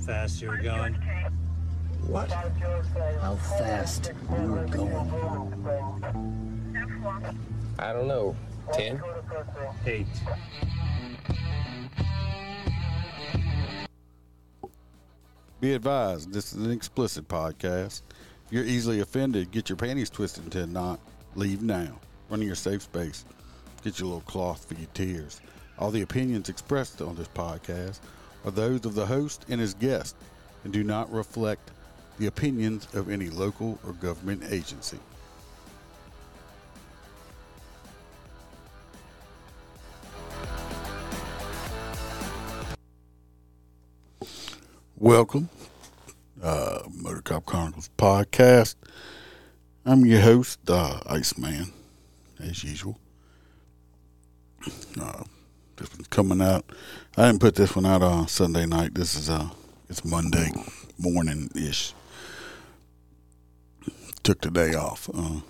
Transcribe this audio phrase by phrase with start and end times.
[0.00, 0.94] You know how fast you were going?
[2.06, 2.30] What?
[2.30, 5.66] How fast you were going?
[7.78, 8.34] I don't know.
[8.72, 9.02] 10?
[9.86, 10.06] Eight.
[15.60, 18.00] Be advised, this is an explicit podcast.
[18.46, 21.00] If you're easily offended, get your panties twisted into a knot.
[21.34, 22.00] Leave now.
[22.30, 23.26] Run in your safe space.
[23.84, 25.42] Get your little cloth for your tears.
[25.78, 28.00] All the opinions expressed on this podcast
[28.44, 30.16] are those of the host and his guest
[30.64, 31.70] and do not reflect
[32.18, 34.98] the opinions of any local or government agency.
[44.96, 45.48] Welcome,
[46.42, 48.74] uh, Motor Cop Chronicles podcast.
[49.86, 51.72] I'm your host, uh, Iceman,
[52.38, 52.98] as usual.
[55.00, 55.24] Uh,
[56.10, 56.64] coming out.
[57.16, 58.94] I didn't put this one out on Sunday night.
[58.94, 59.50] This is uh,
[59.88, 60.50] it's Monday
[60.98, 61.94] morning ish.
[64.22, 65.08] Took the day off.
[65.12, 65.40] Uh,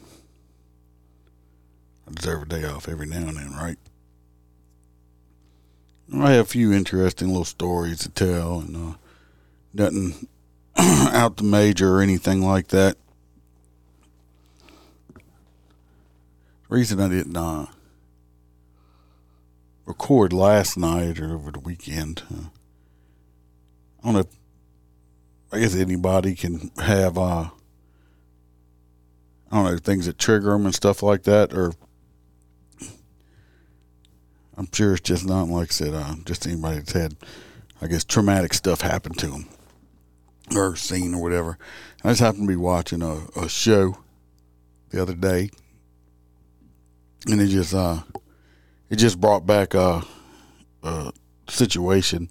[2.09, 3.79] I deserve a day off every now and then, right?
[6.13, 8.97] I have a few interesting little stories to tell, and uh,
[9.75, 10.29] nothing
[10.77, 12.97] out the major or anything like that.
[16.71, 17.67] reason I didn't uh,
[19.87, 22.49] record last night or over the weekend, uh,
[24.03, 24.21] I don't know.
[24.21, 24.27] If,
[25.53, 27.51] I guess anybody can have, uh,
[29.51, 31.73] I don't know, things that trigger them and stuff like that, or
[34.57, 37.17] I'm sure it's just not like I said, uh, just anybody that's had,
[37.83, 39.49] I guess, traumatic stuff happen to them
[40.55, 41.59] or seen or whatever.
[42.05, 43.99] I just happened to be watching a, a show
[44.91, 45.51] the other day,
[47.27, 48.03] and it just uh,
[48.91, 50.03] it just brought back a,
[50.83, 51.13] a
[51.49, 52.29] situation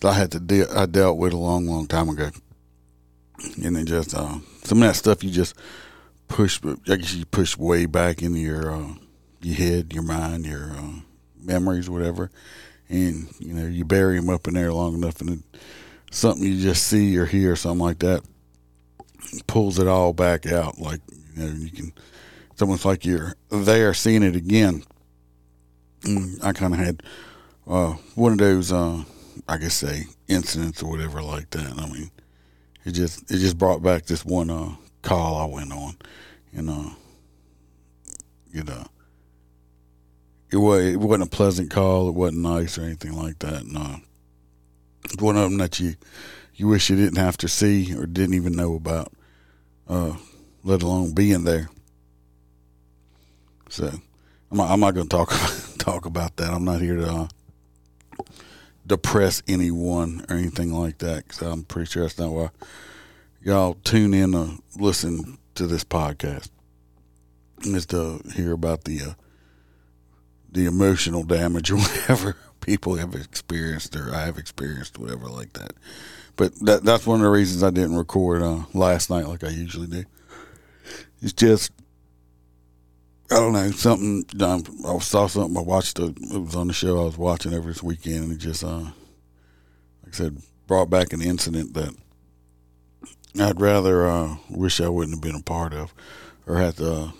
[0.00, 2.30] that I had to deal I dealt with a long, long time ago,
[3.62, 5.54] and it just uh, some of that stuff you just
[6.28, 8.94] push, I guess you push way back into your uh,
[9.40, 11.00] your head, your mind, your uh,
[11.40, 12.30] memories, whatever,
[12.88, 15.38] and you know you bury them up in there long enough, and it,
[16.10, 18.22] something you just see or hear, something like that,
[19.46, 20.78] pulls it all back out.
[20.78, 21.00] Like
[21.34, 21.92] you know, you can.
[22.52, 24.84] It's almost like you're there seeing it again.
[26.42, 27.02] I kind of had
[27.66, 29.02] uh, one of those, uh,
[29.48, 31.78] I guess, say incidents or whatever like that.
[31.78, 32.10] I mean,
[32.84, 35.96] it just it just brought back this one uh, call I went on,
[36.52, 36.90] and uh,
[38.52, 38.84] you know,
[40.50, 42.08] it was it wasn't a pleasant call.
[42.08, 43.62] It wasn't nice or anything like that.
[43.62, 43.96] And uh,
[45.04, 45.94] it's one of them that you
[46.54, 49.12] you wish you didn't have to see or didn't even know about,
[49.88, 50.14] uh,
[50.62, 51.68] let alone being there.
[53.70, 53.90] So
[54.54, 55.30] I'm not, I'm not going to talk
[55.78, 56.54] talk about that.
[56.54, 57.26] I'm not here to uh,
[58.86, 62.50] depress anyone or anything like that because I'm pretty sure that's not why
[63.42, 66.50] y'all tune in to listen to this podcast.
[67.64, 69.14] Is to hear about the uh,
[70.52, 75.72] the emotional damage or whatever people have experienced or I have experienced, whatever like that.
[76.36, 79.48] But that that's one of the reasons I didn't record uh, last night like I
[79.48, 80.04] usually do.
[81.20, 81.72] It's just
[83.30, 84.24] I don't know something.
[84.40, 85.56] I saw something.
[85.56, 85.98] I watched.
[85.98, 88.78] A, it was on the show I was watching every weekend, and it just, uh,
[88.78, 88.92] like
[90.08, 91.94] I said, brought back an incident that
[93.40, 95.94] I'd rather uh, wish I wouldn't have been a part of,
[96.46, 97.10] or had to uh,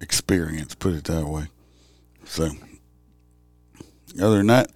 [0.00, 0.74] experience.
[0.74, 1.46] Put it that way.
[2.24, 2.50] So,
[4.20, 4.72] other than that,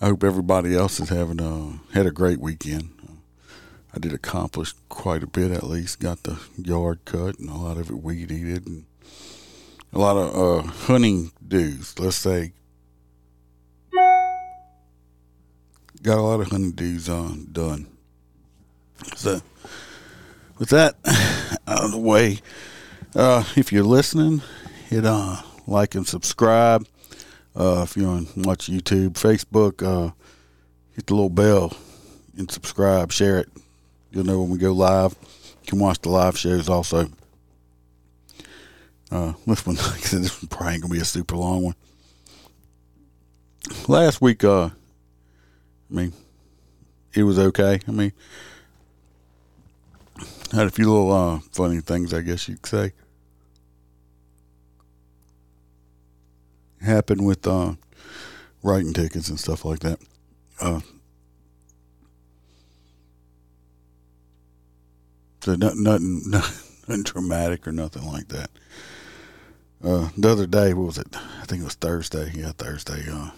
[0.00, 2.90] I hope everybody else is having a had a great weekend.
[3.94, 6.00] I did accomplish quite a bit at least.
[6.00, 8.86] Got the yard cut and a lot of it weed eated and
[9.92, 11.98] a lot of uh, hunting dues.
[11.98, 12.52] Let's say
[16.02, 17.86] got a lot of hunting dues on done.
[19.16, 19.40] So
[20.58, 20.96] with that
[21.66, 22.40] out of the way,
[23.14, 24.42] uh, if you're listening,
[24.88, 26.86] hit uh, like and subscribe.
[27.54, 30.12] Uh, if you're on watch YouTube, Facebook, uh,
[30.94, 31.76] hit the little bell
[32.36, 33.12] and subscribe.
[33.12, 33.48] Share it.
[34.10, 35.14] You'll know when we go live.
[35.62, 37.08] You can watch the live shows also.
[39.12, 39.76] Uh, this one,
[40.10, 41.74] this one probably ain't gonna be a super long one.
[43.86, 46.14] Last week, uh, I mean,
[47.12, 47.78] it was okay.
[47.86, 48.12] I mean,
[50.50, 52.92] had a few little uh, funny things, I guess you'd say.
[56.80, 57.74] Happened with uh,
[58.62, 59.98] writing tickets and stuff like that.
[60.58, 60.80] Uh,
[65.42, 68.50] so not, nothing, nothing dramatic or nothing like that.
[69.84, 71.08] Uh, the other day, what was it?
[71.14, 72.30] I think it was Thursday.
[72.34, 73.04] Yeah, Thursday.
[73.10, 73.30] Uh,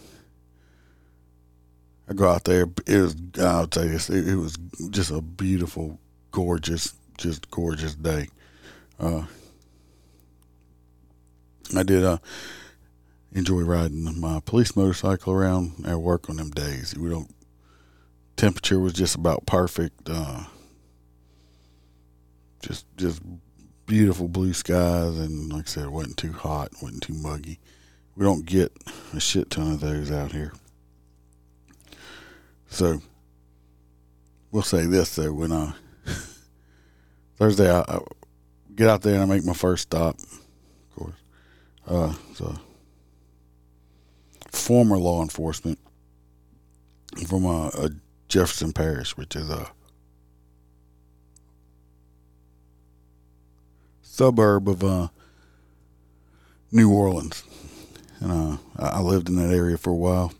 [2.08, 2.66] I go out there.
[2.86, 4.10] It was I'll tell you this.
[4.10, 4.58] It, it was
[4.90, 5.98] just a beautiful,
[6.32, 8.28] gorgeous, just gorgeous day.
[9.00, 9.24] Uh,
[11.74, 12.18] I did uh,
[13.32, 16.94] enjoy riding my police motorcycle around at work on them days.
[16.96, 17.34] We don't.
[18.36, 20.10] Temperature was just about perfect.
[20.10, 20.44] Uh,
[22.60, 23.22] just just
[23.86, 27.58] beautiful blue skies, and like I said, it wasn't too hot, wasn't too muggy.
[28.16, 28.72] We don't get
[29.12, 30.52] a shit ton of those out here.
[32.68, 33.00] So
[34.50, 35.74] we'll say this though: when I
[37.36, 37.98] Thursday, I, I
[38.74, 40.16] get out there and I make my first stop.
[40.18, 41.16] Of course,
[41.86, 42.56] uh, so
[44.50, 45.78] former law enforcement
[47.28, 47.90] from a
[48.28, 49.70] Jefferson Parish, which is a
[54.14, 55.08] suburb of uh,
[56.70, 57.42] New Orleans,
[58.20, 60.32] and uh, I lived in that area for a while.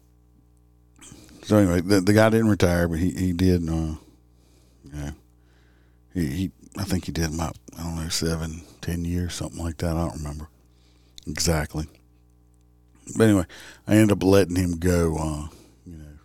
[1.42, 3.68] So anyway, the, the guy didn't retire, but he he did.
[3.68, 3.96] Uh,
[4.92, 5.10] yeah,
[6.14, 9.78] he, he I think he did about I don't know seven, ten years, something like
[9.78, 9.96] that.
[9.96, 10.48] I don't remember
[11.26, 11.86] exactly.
[13.16, 13.46] But anyway,
[13.86, 15.16] I ended up letting him go.
[15.18, 15.48] Uh,
[15.84, 16.18] you know,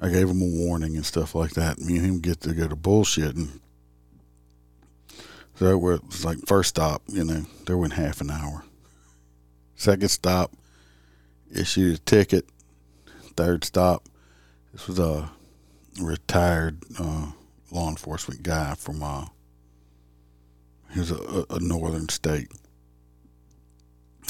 [0.00, 1.78] I gave him a warning and stuff like that.
[1.78, 3.60] Me and him get to go to bullshitting.
[5.58, 8.64] So it was like first stop, you know, there went half an hour.
[9.74, 10.52] Second stop,
[11.52, 12.46] issued a ticket.
[13.36, 14.08] Third stop,
[14.72, 15.30] this was a
[16.00, 17.32] retired uh,
[17.72, 19.26] law enforcement guy from uh,
[20.92, 22.52] he was a, a northern state.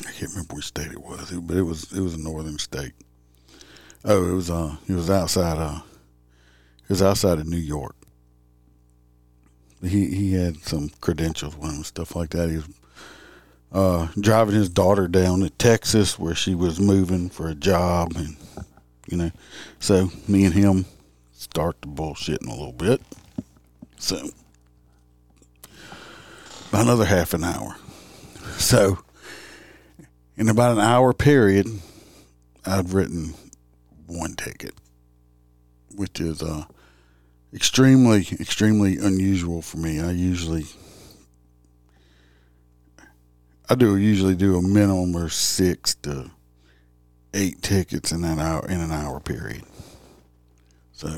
[0.06, 2.94] I can't remember which state it was, but it was it was a northern state.
[4.02, 5.80] Oh, it was uh, he was outside uh,
[6.86, 7.98] he was outside of New York.
[9.82, 12.50] He he had some credentials with him stuff like that.
[12.50, 12.69] He was
[13.70, 18.36] uh, driving his daughter down to Texas where she was moving for a job, and
[19.08, 19.30] you know,
[19.78, 20.86] so me and him
[21.32, 23.00] start the bullshitting a little bit.
[23.98, 24.30] So
[26.72, 27.76] another half an hour.
[28.56, 28.98] So
[30.36, 31.66] in about an hour period,
[32.64, 33.34] I'd written
[34.06, 34.75] one ticket,
[35.94, 36.64] which is uh,
[37.55, 40.00] extremely, extremely unusual for me.
[40.00, 40.67] I usually,
[43.69, 46.31] I do usually do a minimum of six to
[47.35, 49.62] eight tickets in that hour in an hour period.
[50.93, 51.09] So,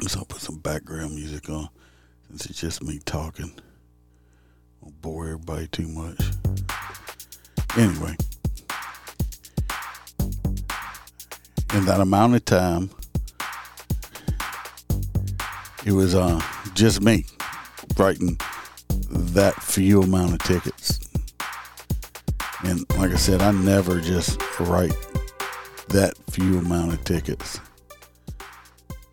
[0.00, 1.68] let's I'll put some background music on
[2.28, 3.52] since it's just me talking.
[4.80, 6.20] Won't bore everybody too much.
[7.76, 8.16] Anyway,
[11.72, 12.90] in that amount of time,
[15.84, 16.40] it was uh,
[16.74, 17.24] just me
[17.96, 18.38] writing
[19.10, 21.00] that few amount of tickets.
[22.64, 24.94] And like I said, I never just write
[25.88, 27.60] that few amount of tickets.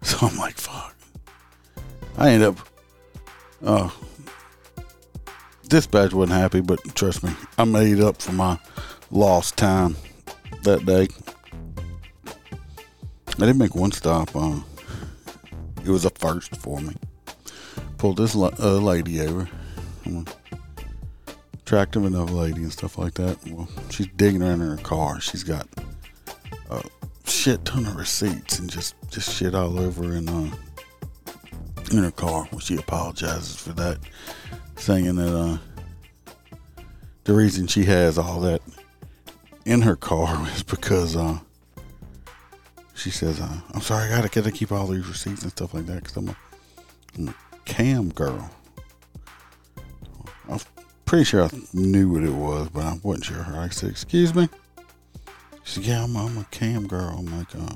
[0.03, 0.95] So I'm like, fuck.
[2.17, 2.57] I end up,
[3.61, 3.89] uh,
[5.67, 8.57] dispatch wasn't happy, but trust me, I made up for my
[9.11, 9.97] lost time
[10.63, 11.09] that day.
[12.25, 14.33] I didn't make one stop.
[14.33, 14.61] Uh,
[15.87, 16.93] it was a first for me.
[17.97, 19.47] Pulled this uh, lady over.
[21.53, 23.37] Attractive enough lady and stuff like that.
[23.47, 25.21] Well, she's digging around in her car.
[25.21, 25.67] She's got
[26.69, 26.83] a
[27.25, 30.51] shit ton of receipts and just just shit all over in uh
[31.91, 32.47] in her car.
[32.51, 33.99] Well, she apologizes for that,
[34.75, 35.57] saying that uh
[37.23, 38.61] the reason she has all that
[39.65, 41.39] in her car is because uh
[42.97, 45.85] she says, uh, "I'm sorry, I gotta gotta keep all these receipts and stuff like
[45.85, 46.35] that because I'm a,
[47.17, 47.35] I'm a
[47.65, 48.49] cam girl."
[50.49, 50.59] I'm
[51.05, 53.45] pretty sure I knew what it was, but I wasn't sure.
[53.49, 54.49] I said, "Excuse me."
[55.63, 57.75] She said, "Yeah, I'm, I'm a cam girl." I'm like, uh,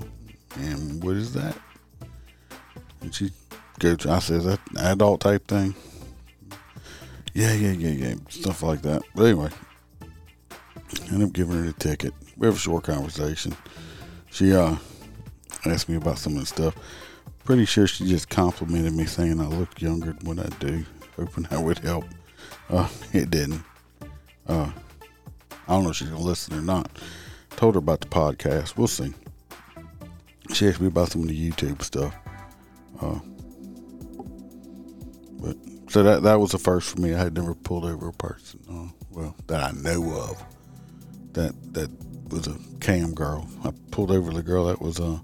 [0.59, 1.55] "And what is that?"
[3.01, 3.31] And she
[3.79, 5.75] goes, "I said that adult type thing."
[7.33, 9.03] Yeah, yeah, yeah, yeah, stuff like that.
[9.15, 9.49] But anyway,
[11.11, 12.13] end up giving her the ticket.
[12.37, 13.55] We have a short conversation.
[14.31, 14.77] She uh
[15.65, 16.75] asked me about some of the stuff.
[17.43, 21.43] Pretty sure she just complimented me saying I look younger than what I do, hoping
[21.45, 22.05] that would help.
[22.69, 23.63] Uh, it didn't.
[24.47, 24.71] Uh,
[25.67, 26.89] I don't know if she's gonna listen or not.
[27.51, 28.77] Told her about the podcast.
[28.77, 29.13] We'll see.
[30.53, 32.15] She asked me about some of the YouTube stuff.
[33.01, 33.19] Uh,
[35.39, 35.57] but
[35.89, 37.13] so that that was the first for me.
[37.13, 38.59] I had never pulled over a person.
[38.69, 40.43] Uh, well, that I know of.
[41.33, 41.89] That that
[42.29, 43.47] was a cam girl.
[43.63, 45.19] I pulled over the girl that was uh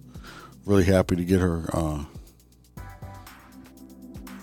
[0.68, 2.04] really happy to get her uh,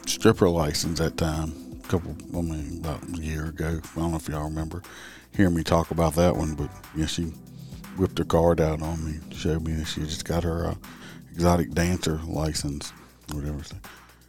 [0.06, 1.52] stripper license that time.
[1.84, 3.78] A couple, I mean, about a year ago.
[3.82, 4.82] I don't know if y'all remember
[5.36, 7.24] hearing me talk about that one, but yeah, she
[7.98, 10.74] whipped her card out on me, showed me that she just got her uh,
[11.30, 12.92] exotic dancer license,
[13.30, 13.60] whatever.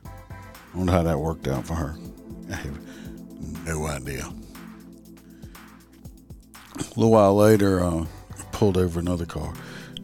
[0.03, 1.95] I wonder how that worked out for her.
[2.51, 4.29] I have no idea.
[6.77, 8.05] A little while later, uh,
[8.51, 9.53] pulled over another car.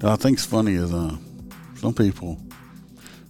[0.01, 1.17] Now, I think's funny is uh,
[1.81, 2.39] some people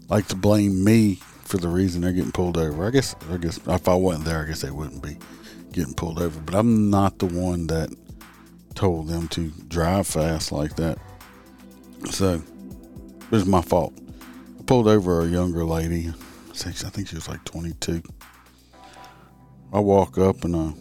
[0.10, 1.16] like to blame me
[1.46, 2.86] for the reason they're getting pulled over.
[2.86, 5.18] I guess, I guess if I wasn't there, I guess they wouldn't be
[5.72, 6.38] getting pulled over.
[6.42, 7.90] But I'm not the one that
[8.76, 10.98] told them to drive fast like that.
[12.10, 12.42] So
[13.22, 13.94] it was my fault.
[14.60, 16.10] I pulled over a younger lady.
[16.50, 18.04] I think she was like 22.
[19.72, 20.74] I walk up and I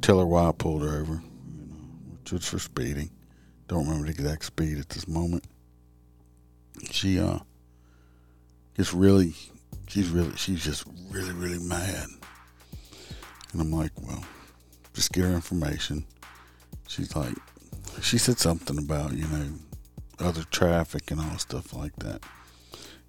[0.00, 1.76] tell her why I pulled her over, you know,
[2.18, 3.10] which was for speeding.
[3.68, 5.44] Don't remember the exact speed at this moment.
[6.90, 7.38] She uh
[8.76, 9.34] gets really,
[9.88, 12.06] she's really, she's just really, really mad.
[13.52, 14.24] And I'm like, well,
[14.94, 16.04] just get her information.
[16.88, 17.34] She's like,
[18.00, 19.48] she said something about, you know,
[20.18, 22.22] other traffic and all stuff like that.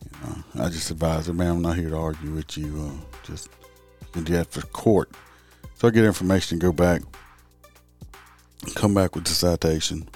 [0.03, 2.91] You know, I just advise her, man, I'm not here to argue with you.
[2.91, 3.49] Uh, just
[4.01, 5.11] you can do that for court.
[5.75, 7.01] So I get information and go back,
[8.75, 10.09] come back with the citation.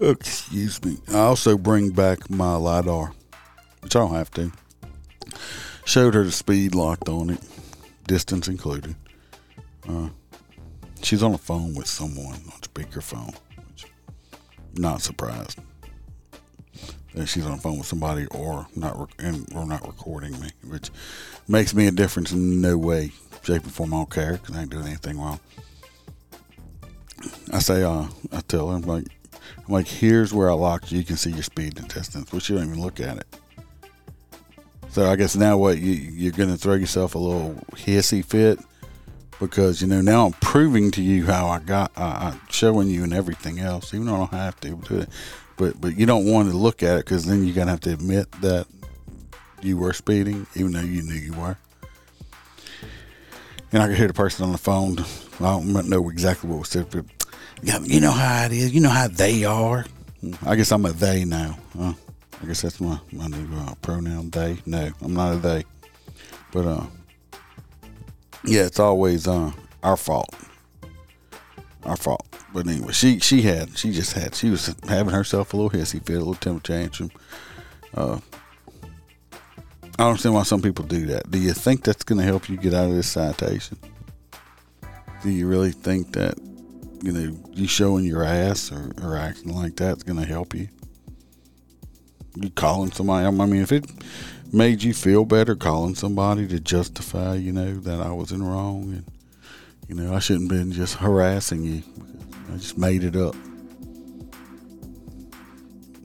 [0.00, 0.96] Excuse me.
[1.08, 3.12] I also bring back my LiDAR,
[3.82, 4.50] which I don't have to.
[5.84, 7.40] Showed her the speed locked on it,
[8.06, 8.94] distance included.
[9.86, 10.08] Uh,
[11.02, 13.36] she's on the phone with someone on speakerphone.
[13.68, 13.86] Which,
[14.74, 15.58] not surprised
[17.14, 20.90] that she's on the phone with somebody or not rec- or not recording me, which
[21.46, 23.92] makes me a difference in no way, shape, or form.
[23.92, 25.40] I don't care because I ain't doing anything wrong.
[27.52, 29.06] I say, uh, I tell her, I'm like,
[29.58, 30.98] I'm like, here's where I locked you.
[30.98, 33.26] You can see your speed and distance, but you don't even look at it.
[34.90, 38.58] So I guess now what you you're gonna throw yourself a little hissy fit
[39.38, 43.04] because you know now I'm proving to you how I got uh, I'm showing you
[43.04, 45.06] and everything else, even though I don't have to.
[45.56, 47.92] But but you don't want to look at it because then you're gonna have to
[47.92, 48.66] admit that
[49.62, 51.56] you were speeding, even though you knew you were.
[53.72, 54.98] And I could hear the person on the phone.
[55.38, 57.04] I don't know exactly what was said, but
[57.62, 58.72] you know how it is.
[58.72, 59.84] You know how they are.
[60.44, 61.58] I guess I'm a they now.
[61.76, 61.94] Huh?
[62.42, 64.30] I guess that's my my new uh, pronoun.
[64.30, 64.58] They.
[64.66, 65.64] No, I'm not a they.
[66.52, 66.86] But uh,
[68.44, 69.52] yeah, it's always uh
[69.82, 70.34] our fault.
[71.84, 72.26] Our fault.
[72.52, 76.04] But anyway, she she had she just had she was having herself a little hissy
[76.04, 77.10] fit, a little temper tantrum.
[77.94, 78.20] Uh,
[79.98, 81.30] I don't understand why some people do that.
[81.30, 83.76] Do you think that's going to help you get out of this citation?
[85.22, 86.38] Do you really think that
[87.02, 90.68] you know you showing your ass or, or acting like that's going to help you?
[92.36, 93.26] You calling somebody?
[93.26, 93.86] I mean, if it
[94.52, 98.84] made you feel better calling somebody to justify, you know, that I was in wrong
[98.92, 99.04] and
[99.88, 101.82] you know I shouldn't have been just harassing you.
[102.52, 103.34] I just made it up.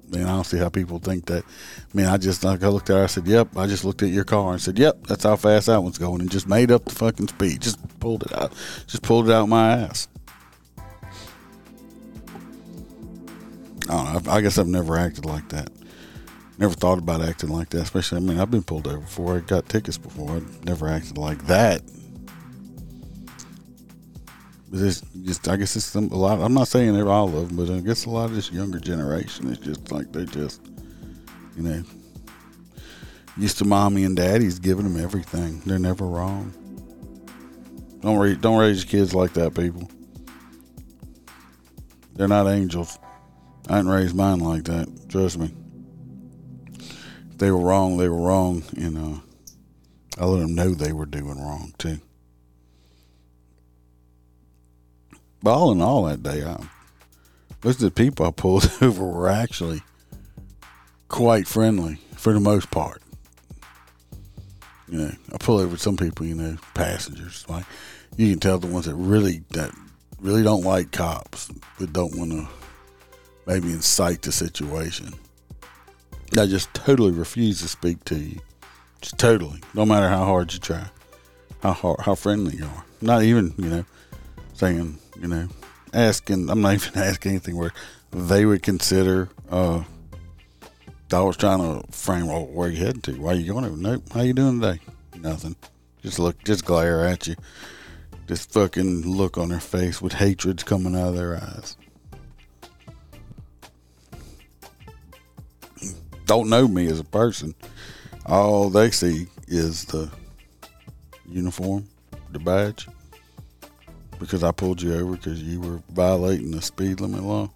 [0.10, 1.44] Man, I don't see how people think that.
[1.44, 3.04] I mean, I just like I looked at her.
[3.04, 5.66] I said, "Yep." I just looked at your car and said, "Yep." That's how fast
[5.68, 7.62] that one's going, and just made up the fucking speed.
[7.62, 8.54] Just pulled it out.
[8.88, 10.08] Just pulled it out my ass.
[13.90, 14.32] I don't know.
[14.32, 15.70] I guess I've never acted like that.
[16.58, 17.82] Never thought about acting like that.
[17.82, 19.38] Especially, I mean, I've been pulled over before.
[19.38, 20.38] I got tickets before.
[20.38, 21.82] I never acted like that.
[24.72, 26.40] But it's just, I guess it's some, a lot.
[26.40, 28.80] I'm not saying they're all of them, but I guess a lot of this younger
[28.80, 30.62] generation is just like they just,
[31.56, 31.84] you know,
[33.38, 35.62] used to mommy and daddy's giving them everything.
[35.66, 36.54] They're never wrong.
[38.02, 39.90] Don't raise, don't raise your kids like that, people.
[42.14, 42.98] They're not angels.
[43.68, 45.10] I didn't raise mine like that.
[45.10, 45.52] Trust me.
[47.32, 49.20] If they were wrong, they were wrong, and uh,
[50.20, 52.00] I let them know they were doing wrong too.
[55.42, 56.64] But all in all, that day, I,
[57.64, 59.82] most of the people I pulled over were actually
[61.08, 63.02] quite friendly for the most part.
[64.88, 67.46] You know, I pull over some people, you know, passengers.
[67.50, 67.66] Like
[68.18, 69.72] you can tell the ones that really that
[70.20, 72.48] really don't like cops, but don't want to
[73.46, 75.14] maybe incite the situation.
[76.38, 78.40] I just totally refuse to speak to you.
[79.02, 79.62] Just totally.
[79.74, 80.86] No matter how hard you try,
[81.62, 82.86] how hard, how friendly you are.
[83.02, 83.86] Not even, you know,
[84.54, 85.48] saying, you know,
[85.94, 86.50] asking.
[86.50, 87.72] I'm not even asking anything where
[88.12, 89.30] they would consider.
[89.50, 89.84] uh
[91.14, 93.14] I was trying to frame well, where you heading to.
[93.14, 93.78] Why you going over?
[93.78, 94.04] Nope.
[94.12, 94.82] How you doing today?
[95.18, 95.56] Nothing.
[96.02, 96.44] Just look.
[96.44, 97.36] Just glare at you.
[98.28, 101.78] Just fucking look on their face with hatred's coming out of their eyes.
[106.26, 107.56] Don't know me as a person.
[108.26, 110.10] All they see is the
[111.30, 111.88] uniform,
[112.32, 112.88] the badge.
[114.20, 117.50] because I pulled you over because you were violating the speed limit law?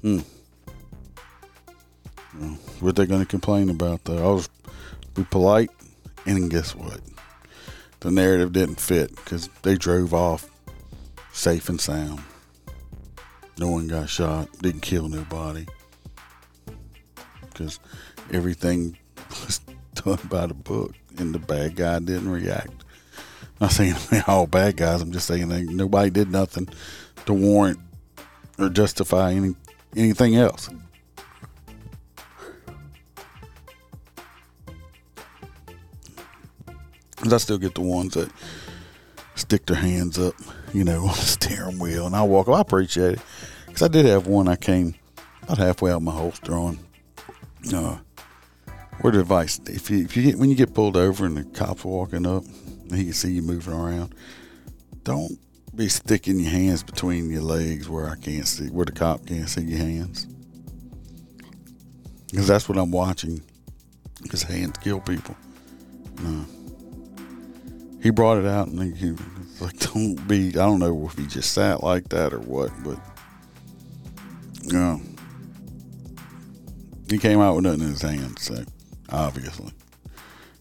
[0.00, 0.20] Hmm.
[2.38, 4.30] Well, what they going to complain about though?
[4.30, 4.48] I was
[5.14, 5.70] be polite,
[6.24, 7.00] and guess what?
[7.98, 10.48] The narrative didn't fit because they drove off
[11.32, 12.22] safe and sound.
[13.58, 15.66] No one got shot, didn't kill nobody
[17.60, 17.78] because
[18.32, 18.96] everything
[19.28, 19.60] was
[19.94, 22.70] done by the book, and the bad guy didn't react.
[23.60, 23.94] I'm not saying
[24.26, 25.02] all bad guys.
[25.02, 26.68] I'm just saying they, nobody did nothing
[27.26, 27.78] to warrant
[28.58, 29.54] or justify any
[29.94, 30.70] anything else.
[37.16, 38.30] Cause I still get the ones that
[39.34, 40.34] stick their hands up,
[40.72, 42.48] you know, on the steering wheel, and I walk.
[42.48, 42.54] Up.
[42.54, 43.20] I appreciate it
[43.66, 44.48] because I did have one.
[44.48, 44.94] I came
[45.42, 46.78] about halfway out my holster on.
[47.72, 47.98] Uh,
[49.02, 51.44] word of advice: if you if you get when you get pulled over and the
[51.44, 54.14] cops walking up, and he can see you moving around,
[55.04, 55.38] don't
[55.74, 59.48] be sticking your hands between your legs where I can't see, where the cop can't
[59.48, 60.26] see your hands,
[62.30, 63.42] because that's what I'm watching.
[64.22, 65.34] Because hands kill people.
[66.22, 66.44] No
[68.02, 71.26] he brought it out and he, was like, "Don't be." I don't know if he
[71.26, 72.98] just sat like that or what, but
[74.64, 74.72] you
[77.10, 78.42] he came out with nothing in his hands.
[78.42, 78.64] So
[79.10, 79.72] obviously,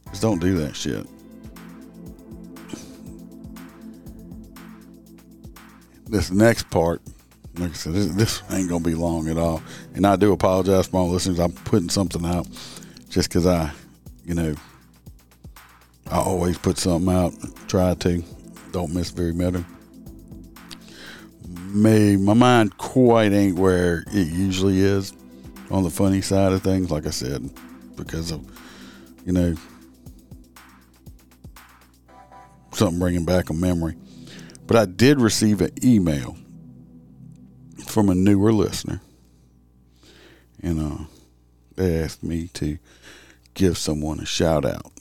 [0.10, 1.08] just don't do that shit.
[6.08, 7.02] This next part,
[7.60, 9.62] like I said, this, this ain't gonna be long at all,
[9.94, 11.40] and I do apologize for my listeners.
[11.40, 12.48] I'm putting something out
[13.10, 13.72] just because I,
[14.26, 14.56] you know
[16.10, 17.34] I always put something out.
[17.68, 18.24] Try to.
[18.72, 19.64] Don't miss very many.
[21.48, 25.14] Me, my mind quite ain't where it usually is
[25.70, 26.92] on the funny side of things.
[26.92, 27.50] Like I said,
[27.96, 28.46] because of
[29.26, 29.56] you know
[32.74, 33.96] something bringing back a memory.
[34.68, 36.38] But I did receive an email
[37.88, 39.02] from a newer listener,
[40.62, 41.06] and uh,
[41.76, 42.78] they asked me to
[43.56, 44.92] give someone a shout out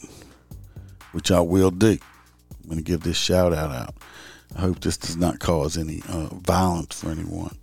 [1.13, 1.99] which I will do.
[2.63, 3.95] I'm going to give this shout out out.
[4.57, 7.57] I hope this does not cause any uh, violence for anyone.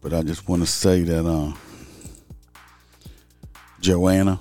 [0.00, 1.52] But I just want to say that uh,
[3.82, 4.38] Joanna,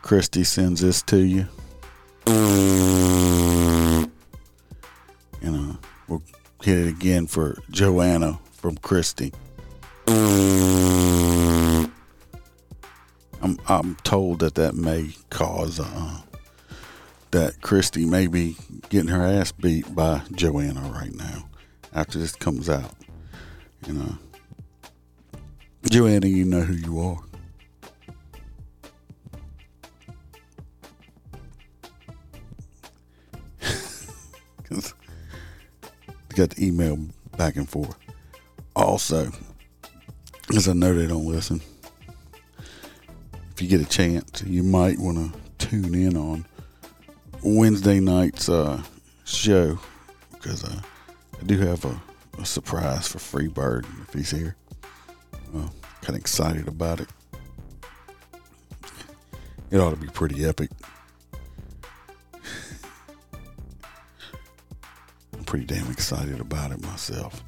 [0.00, 1.48] Christy sends this to you.
[2.26, 4.06] And
[5.42, 5.74] uh,
[6.06, 6.22] we'll
[6.62, 9.32] hit it again for Joanna from Christy.
[13.42, 16.18] I'm I'm told that that may cause uh,
[17.32, 18.56] that Christy may be
[18.88, 21.48] getting her ass beat by Joanna right now
[21.92, 22.94] after this comes out.
[23.88, 24.16] You know,
[25.90, 27.18] Joanna, you know who you are.
[36.34, 36.96] Got the email
[37.36, 37.94] back and forth.
[38.74, 39.30] Also,
[40.48, 41.60] because I know they don't listen
[43.60, 46.46] if you get a chance, you might want to tune in on
[47.42, 48.82] Wednesday night's uh,
[49.26, 49.78] show
[50.32, 50.80] because uh,
[51.38, 52.00] I do have a,
[52.38, 54.56] a, surprise for Freebird if he's here.
[56.02, 57.08] Kind of excited about it.
[59.70, 60.70] It ought to be pretty epic.
[65.32, 67.42] I'm pretty damn excited about it myself.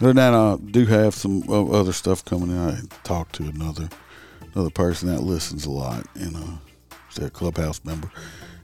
[0.00, 2.58] Other than that, I do have some other stuff coming in.
[2.58, 3.88] I talked to another
[4.54, 8.08] another person that listens a lot, and uh, they're a clubhouse member.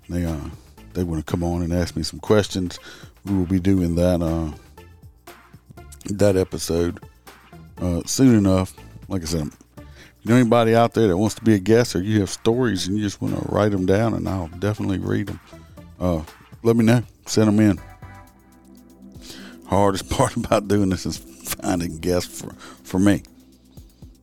[0.08, 0.48] They uh,
[0.92, 2.78] they want to come on and ask me some questions.
[3.24, 4.52] We will be doing that uh,
[6.06, 7.00] that episode
[7.78, 8.74] uh, soon enough.
[9.08, 9.84] Like I said, if
[10.22, 12.86] you know anybody out there that wants to be a guest, or you have stories
[12.86, 15.40] and you just want to write them down, and I'll definitely read them.
[16.00, 16.22] Uh,
[16.62, 17.02] let me know.
[17.26, 17.78] Send them in
[19.66, 23.22] hardest part about doing this is finding guests for, for me.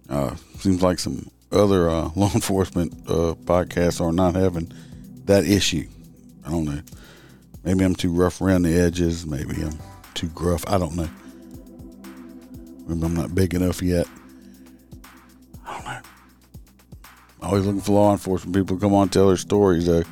[0.09, 4.71] Uh, seems like some other uh, law enforcement uh, podcasts are not having
[5.25, 5.87] that issue.
[6.45, 6.81] I don't know.
[7.63, 9.25] Maybe I'm too rough around the edges.
[9.25, 9.77] Maybe I'm
[10.13, 10.63] too gruff.
[10.67, 11.09] I don't know.
[12.91, 14.05] Maybe I'm not big enough yet.
[15.65, 16.01] I don't know.
[17.41, 20.03] Always looking for law enforcement people to come on and tell their stories, though.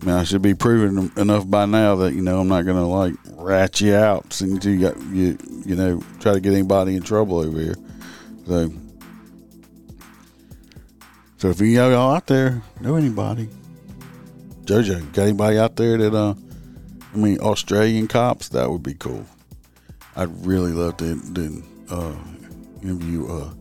[0.00, 2.86] I mean, I should be proven enough by now that you know I'm not gonna
[2.86, 7.02] like rat you out since you got you you know try to get anybody in
[7.02, 7.74] trouble over here.
[8.46, 8.70] So,
[11.38, 13.48] so if you know out there know anybody,
[14.66, 16.34] JoJo, got anybody out there that uh,
[17.14, 19.26] I mean Australian cops, that would be cool.
[20.14, 22.14] I'd really love to, to uh,
[22.82, 23.54] interview a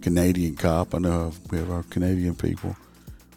[0.00, 0.94] Canadian cop.
[0.94, 2.76] I know we have our Canadian people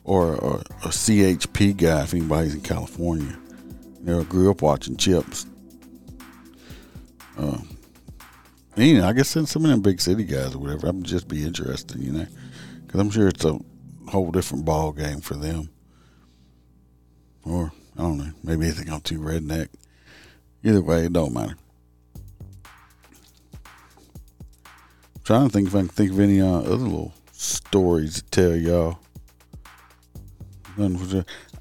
[0.04, 3.38] or a, CHP guy if anybody's in California.
[4.00, 5.46] You know, I grew up watching Chips.
[7.38, 7.60] Uh,
[8.78, 11.44] you know, I guess some of them big city guys or whatever, I'd just be
[11.44, 12.28] interested, you know,
[12.86, 13.60] because I'm sure it's a
[14.08, 15.70] whole different ball game for them.
[17.44, 19.70] Or I don't know, maybe they think I'm too redneck.
[20.64, 21.56] Either way, it don't matter.
[25.28, 28.56] Trying to think if I can think of any uh, other little stories to tell
[28.56, 28.98] y'all.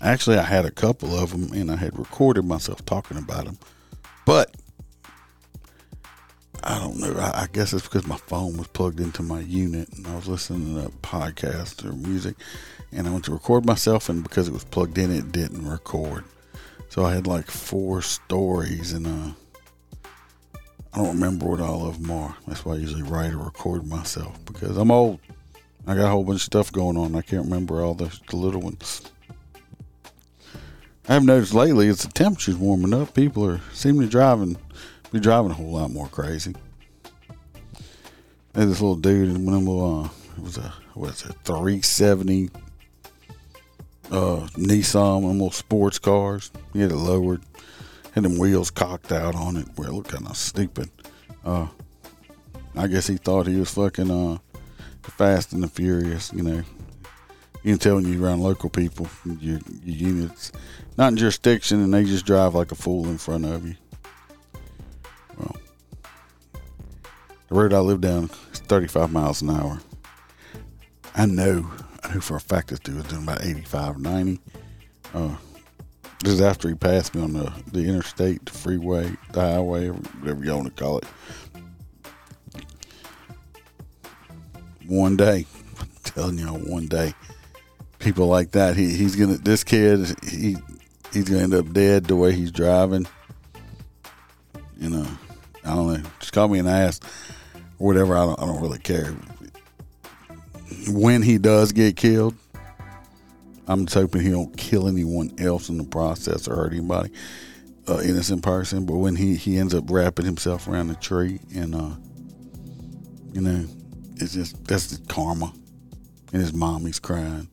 [0.00, 3.58] Actually, I had a couple of them, and I had recorded myself talking about them,
[4.24, 4.54] but
[6.62, 7.18] I don't know.
[7.18, 10.76] I, guess it's because my phone was plugged into my unit, and I was listening
[10.76, 12.36] to a podcast or music,
[12.92, 16.22] and I went to record myself, and because it was plugged in, it didn't record.
[16.88, 19.32] So I had like four stories, and uh,
[20.96, 22.34] I don't remember what all of them are.
[22.46, 25.20] That's why I usually write or record myself because I'm old.
[25.86, 27.14] I got a whole bunch of stuff going on.
[27.14, 29.02] I can't remember all the, the little ones.
[31.06, 34.56] I've noticed lately as the temperature's warming up, people are seem to driving
[35.12, 36.54] be driving a whole lot more crazy.
[38.54, 42.48] There's this little dude in one of them uh, it was a what's it, 370
[44.10, 46.50] uh, Nissan, one of them little sports cars.
[46.72, 47.42] He had it lowered,
[48.16, 50.90] had them wheels cocked out on it, where it looked kind of stupid.
[51.44, 51.68] Uh,
[52.74, 54.38] I guess he thought he was fucking uh,
[55.02, 56.62] Fast and the Furious, you know.
[57.62, 60.50] You can tell when you around local people, your, your units
[60.96, 63.74] not in jurisdiction, and they just drive like a fool in front of you.
[65.38, 65.56] Well,
[67.48, 69.80] the road I live down is 35 miles an hour.
[71.14, 71.70] I know,
[72.02, 74.40] I know for a fact this dude was doing about 85, 90.
[75.12, 75.36] Uh,
[76.20, 80.44] this is after he passed me on the, the interstate, the freeway, the highway, whatever
[80.44, 81.04] you want to call it.
[84.86, 85.46] One day,
[85.80, 87.14] I'm telling you, one day,
[87.98, 89.36] people like that, he, he's gonna.
[89.36, 90.56] This kid, he
[91.12, 93.06] he's gonna end up dead the way he's driving.
[94.78, 95.06] You know,
[95.64, 96.10] I don't know.
[96.20, 97.00] Just call me an ass
[97.78, 98.16] or whatever.
[98.16, 98.40] I don't.
[98.40, 99.12] I don't really care.
[100.88, 102.36] When he does get killed,
[103.68, 107.10] I'm just hoping he don't kill anyone else in the process or hurt anybody,
[107.88, 108.86] uh, innocent person.
[108.86, 111.96] But when he he ends up wrapping himself around the tree and uh,
[113.32, 113.66] you know,
[114.16, 115.52] it's just that's the karma.
[116.32, 117.48] And his mommy's crying,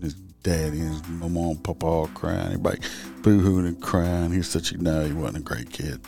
[0.00, 2.46] his daddy his mom and papa all crying.
[2.46, 2.80] Everybody
[3.22, 4.32] boo hooing and crying.
[4.32, 6.00] He's such a no, he wasn't a great kid.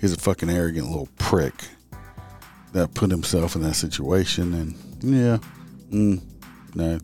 [0.00, 1.54] He's a fucking arrogant little prick
[2.72, 4.54] that put himself in that situation.
[4.54, 5.38] And yeah,
[5.90, 6.20] mm,
[6.74, 6.98] no,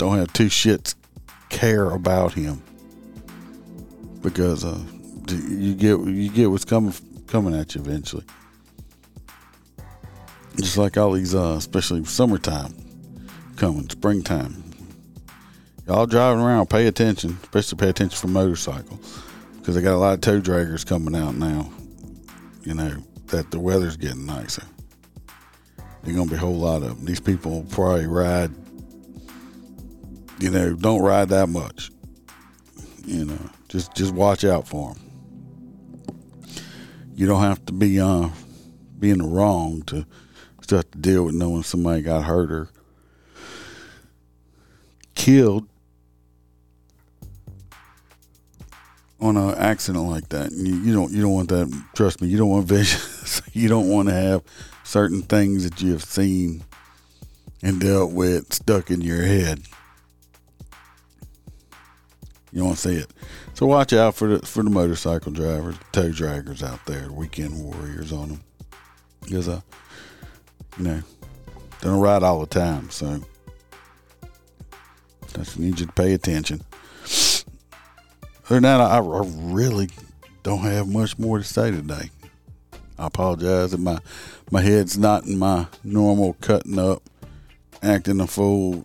[0.00, 0.94] don't have two shits
[1.50, 2.62] care about him
[4.22, 4.80] because uh,
[5.28, 6.94] you get you get what's coming
[7.26, 8.24] coming at you eventually.
[10.56, 12.74] Just like all these, uh, especially summertime
[13.56, 14.64] coming, springtime.
[15.86, 19.22] Y'all driving around, pay attention, especially pay attention for motorcycles
[19.58, 21.70] because they got a lot of tow draggers coming out now.
[22.62, 24.62] You know that the weather's getting nicer.
[26.02, 27.04] There's gonna be a whole lot of them.
[27.04, 28.50] These people will probably ride.
[30.40, 31.90] You know, don't ride that much.
[33.04, 35.02] You know, just just watch out for them.
[37.14, 38.30] You don't have to be uh,
[38.98, 40.06] be in the wrong to
[40.76, 42.68] have to deal with knowing somebody got hurt or
[45.14, 45.68] killed
[49.20, 50.50] on an accident like that.
[50.52, 51.84] You, you, don't you don't want that.
[51.94, 53.42] Trust me, you don't want visions.
[53.52, 54.42] you don't want to have
[54.84, 56.64] certain things that you have seen
[57.62, 59.60] and dealt with stuck in your head.
[62.52, 63.12] You want to see it.
[63.54, 68.12] So watch out for the for the motorcycle drivers, tow draggers out there, weekend warriors
[68.12, 68.40] on them,
[69.22, 69.60] because uh,
[70.78, 71.02] you know,
[71.80, 72.90] they don't ride all the time.
[72.90, 73.20] So
[74.22, 76.62] I just need you to pay attention.
[78.46, 79.90] Other than that, I, I really
[80.42, 82.10] don't have much more to say today.
[82.98, 84.00] I apologize that my
[84.50, 87.02] my head's not in my normal cutting up,
[87.80, 88.84] acting a fool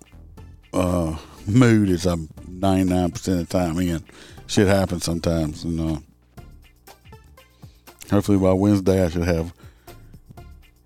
[0.71, 4.03] uh, mood as I'm 99% of the time in.
[4.47, 5.99] Shit happens sometimes, and uh,
[8.11, 9.53] hopefully by Wednesday I should have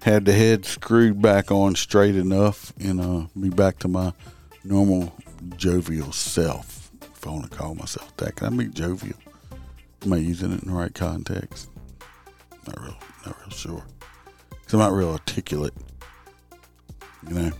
[0.01, 4.13] had the head screwed back on straight enough and uh, be back to my
[4.63, 5.13] normal
[5.58, 6.91] jovial self.
[7.01, 9.17] If I want to call myself that, can I be jovial?
[10.05, 11.69] Am I using it in the right context?
[12.65, 13.84] Not real, not real sure.
[14.49, 15.73] Cause I'm not real articulate,
[17.27, 17.51] you know.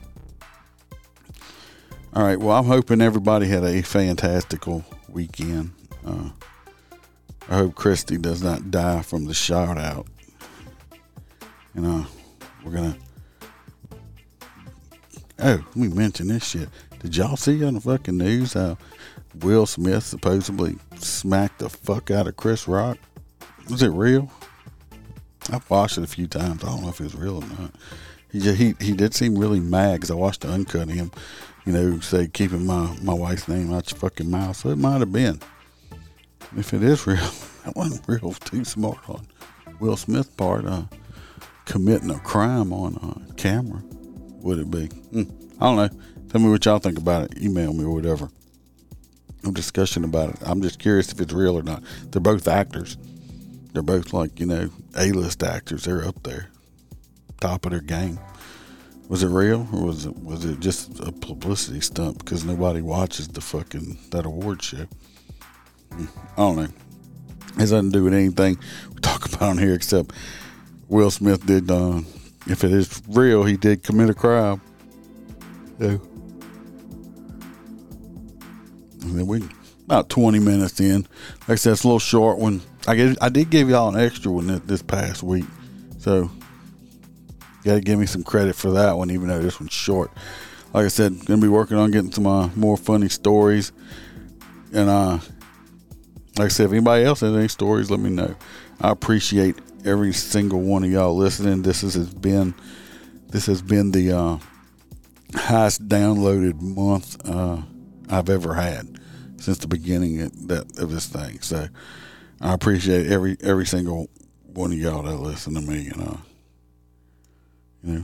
[2.20, 2.38] All right.
[2.38, 5.72] Well, I'm hoping everybody had a fantastical weekend.
[6.06, 6.32] Uh,
[7.48, 10.06] I hope Christy does not die from the shout out.
[11.74, 12.06] You know,
[12.66, 12.98] we're gonna.
[15.40, 16.68] Oh, let me mention this shit.
[17.00, 18.78] Did y'all see on the fucking news how
[19.36, 22.98] Will Smith supposedly smacked the fuck out of Chris Rock?
[23.70, 24.30] Was it real?
[25.54, 26.66] I've watched it a few times.
[26.66, 27.72] I don't know if it was real or not.
[28.30, 31.12] He he he did seem really mad because I watched the uncut of him,
[31.70, 34.56] you know, say keeping my my wife's name out your fucking mouth.
[34.56, 35.40] So it might have been.
[36.58, 37.18] If it is real,
[37.64, 38.34] that wasn't real.
[38.34, 39.28] Too smart on
[39.80, 40.66] Will Smith part.
[40.66, 40.86] Uh,
[41.66, 43.84] committing a crime on uh, camera.
[44.42, 44.88] Would it be?
[44.88, 45.32] Hmm.
[45.62, 46.02] I don't know.
[46.30, 47.40] Tell me what y'all think about it.
[47.40, 48.32] Email me or whatever.
[49.44, 50.38] No discussion about it.
[50.42, 51.84] I'm just curious if it's real or not.
[52.10, 52.98] They're both actors.
[53.74, 55.84] They're both like you know A-list actors.
[55.84, 56.50] They're up there,
[57.40, 58.20] top of their game.
[59.10, 63.28] Was it real or was it was it just a publicity stunt because nobody watches
[63.28, 64.86] the fucking that award show?
[65.92, 66.06] I
[66.38, 66.68] don't know.
[67.56, 68.60] It doesn't do with anything
[68.94, 70.14] we talk about on here except
[70.90, 71.72] Will Smith did.
[71.72, 72.02] Uh,
[72.46, 74.62] if it is real, he did commit a crime.
[75.80, 75.98] Yeah.
[79.02, 79.42] And then we
[79.86, 81.08] about twenty minutes in.
[81.42, 82.62] Like I said, it's a little short one.
[82.88, 85.46] I get, I did give y'all an extra one this past week,
[85.98, 86.30] so
[87.64, 90.12] got to give me some credit for that one, even though this one's short.
[90.74, 93.72] Like I said, gonna be working on getting some uh, more funny stories,
[94.72, 95.20] and uh,
[96.38, 98.36] like I said, if anybody else has any stories, let me know.
[98.80, 101.64] I appreciate every single one of y'all listening.
[101.64, 102.54] This is, has been
[103.30, 104.38] this has been the uh,
[105.36, 107.62] highest downloaded month uh,
[108.10, 109.00] I've ever had
[109.38, 111.42] since the beginning of, that, of this thing.
[111.42, 111.68] So
[112.42, 114.10] I appreciate every every single
[114.54, 115.84] one of y'all that listen to me.
[115.84, 116.18] You uh,
[117.84, 118.04] you know,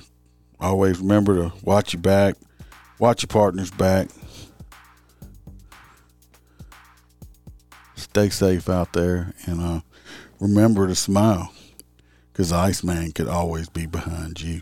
[0.59, 2.35] always remember to watch your back,
[2.99, 4.09] watch your partner's back.
[7.95, 9.81] Stay safe out there, and uh,
[10.39, 11.51] remember to smile
[12.31, 14.61] because Iceman could always be behind you.